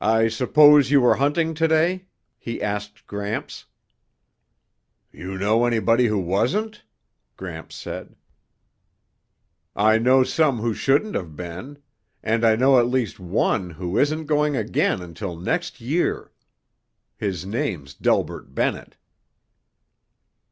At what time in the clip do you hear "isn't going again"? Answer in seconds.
13.98-15.00